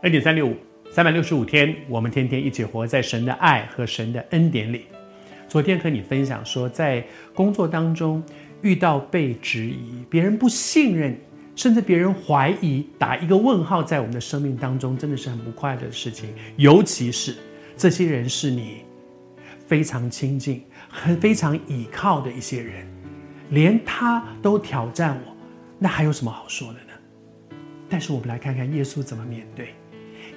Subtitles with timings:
[0.00, 0.56] 二点三六五，
[0.92, 4.86] 三百六十五天，我们天天一起活在神的爱和神的恩典里。
[5.48, 7.04] 昨天和你分享说，在
[7.34, 8.22] 工作当中
[8.62, 11.18] 遇到被质疑，别人不信任，
[11.56, 16.32] 甚至别人怀疑，打一个问号，在我们的生命当中，真的是很不快乐的事情。
[16.54, 17.34] 尤其是
[17.76, 18.84] 这些人是你
[19.66, 22.86] 非常亲近、很非常倚靠的一些人，
[23.50, 25.36] 连他都挑战我，
[25.76, 27.56] 那还有什么好说的呢？
[27.88, 29.74] 但是我们来看看耶稣怎么面对。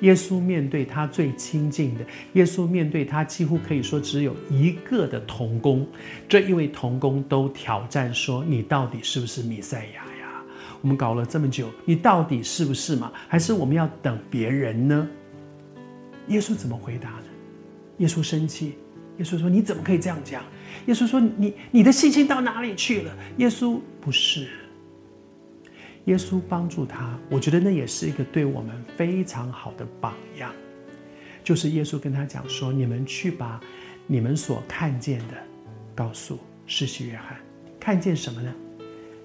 [0.02, 5.88] 耶稣面对他最亲近的，耶稣面对他几乎可以说只有一个的同工，
[6.28, 10.44] 这一位同工都挑战说：“你到底是不是弥赛亚呀？
[10.82, 13.12] 我们搞了这么久，你到底是不是嘛？
[13.28, 15.08] 还是我们要等别人呢？”
[16.30, 17.26] 耶稣怎么回答呢？
[17.98, 18.74] 耶稣生气，
[19.18, 20.44] 耶稣说：“你怎么可以这样讲？”
[20.88, 24.48] 耶稣说：“你你的信心到哪里去了？”耶稣不是。
[26.06, 30.52] 耶稣帮助他，我觉得那也是一个对我们非常好的榜样。
[31.44, 33.60] 就是耶稣跟他讲说：“你们去把
[34.08, 35.36] 你们所看见的
[35.96, 37.38] 告诉施洗约翰，
[37.80, 38.54] 看见什么呢？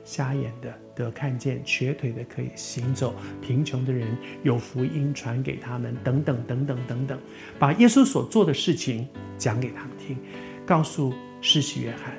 [0.05, 4.07] 瞎眼的得看见，瘸腿的可以行走，贫穷的人
[4.43, 7.19] 有福音传给他们，等等等等等等，
[7.59, 10.17] 把耶稣所做的事情讲给他们听，
[10.65, 12.15] 告诉施洗约翰。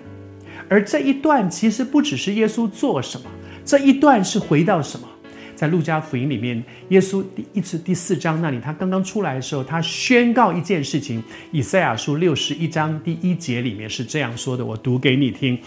[0.68, 3.30] 而这一段其实不只是耶稣做什么。”
[3.68, 5.06] 这一段是回到什么？
[5.54, 11.22] 在路加福音里面，耶稣第一次第四章那里，他刚刚出来的时候，他宣告一件事情。
[11.52, 15.60] 以赛亚书六十一章第一节里面是这样说的，我读给你听。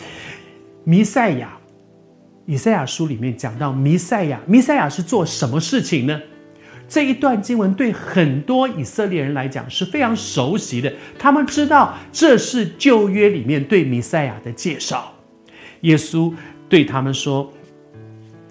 [0.82, 1.58] 弥赛亚，
[2.46, 6.18] 以赛亚书里面讲到弥赛亚，弥赛亚是做什么事情呢？
[6.88, 15.12] 这一段经文对很多以色列人来讲是非常熟悉的，他们知道这是旧约里面对弥赛亚的介绍。
[15.82, 16.32] 耶稣
[16.66, 17.52] 对他们说。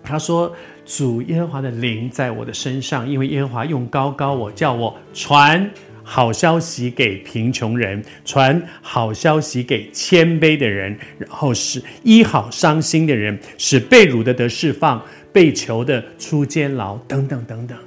[0.09, 0.51] 他说
[0.87, 5.69] ：“主耶和华的灵在我的身上，因为耶和华用高高我，叫我传
[6.03, 14.99] 好消息给贫穷人，传好消息给谦卑的人，然后使医好伤心的人，使被辱的得释放，
[15.31, 17.77] 被囚的出监牢，等等等等。”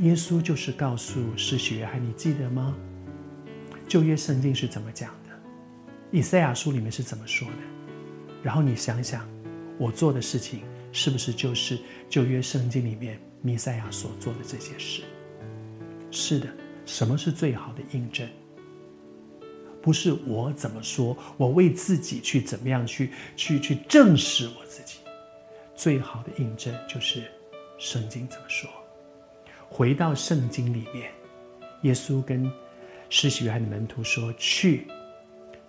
[0.00, 2.74] 耶稣就是告诉施洗约翰，你记得吗？
[3.86, 5.34] 旧约圣经是怎么讲的？
[6.10, 7.54] 以赛亚书里面是怎么说的？
[8.42, 9.20] 然后你想想，
[9.76, 10.60] 我做的事情。
[10.96, 11.76] 是不是就是
[12.08, 15.02] 旧约圣经里面弥赛亚所做的这些事？
[16.12, 16.46] 是的，
[16.86, 18.28] 什么是最好的印证？
[19.82, 24.98] 不是我怎么说，我为自己去怎么样去去去证实我自己。
[25.74, 27.24] 最好的印证就是
[27.76, 28.70] 圣经怎么说。
[29.68, 31.10] 回到圣经里面，
[31.82, 32.48] 耶稣跟
[33.10, 34.86] 施洗约翰的门徒说：“去，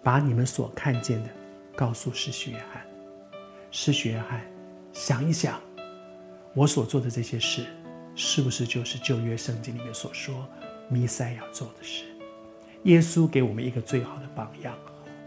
[0.03, 1.29] 把你们所看见的
[1.75, 2.85] 告诉施洗约翰。”
[3.71, 4.54] 施洗约翰。
[4.95, 5.59] 想一想，
[6.53, 7.65] 我所做的这些事，
[8.15, 10.47] 是不是就是旧约圣经里面所说
[10.87, 12.05] 弥赛亚做的事？
[12.83, 14.73] 耶稣给我们一个最好的榜样。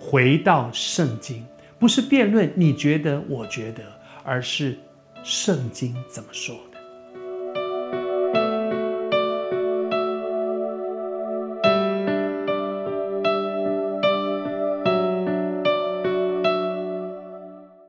[0.01, 1.45] 回到圣经，
[1.79, 3.85] 不是辩论你觉得我觉得，
[4.25, 4.79] 而是
[5.23, 6.59] 圣经怎么说。